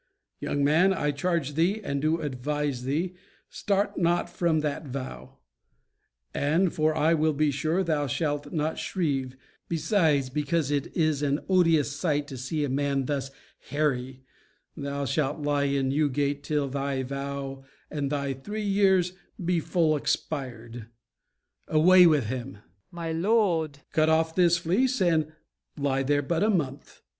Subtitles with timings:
[0.39, 3.13] Young man, I charge thee And do advise thee,
[3.49, 5.37] start not from that vow:
[6.33, 9.37] And, for I will be sure thou shalt not shrieve,
[9.69, 13.29] Besides, because it is an odious sight To see a man thus
[13.69, 14.23] hairy,
[14.75, 19.13] thou shalt lie In Newgate till thy vow and thy three years
[19.45, 20.87] Be full expired.
[21.67, 22.53] Away with him!
[22.55, 22.63] FAULKNER.
[22.89, 23.83] My lord MORE.
[23.91, 25.31] Cut off this fleece, and
[25.77, 27.03] lie there but a month.